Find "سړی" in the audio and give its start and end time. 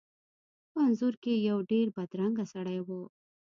2.53-2.79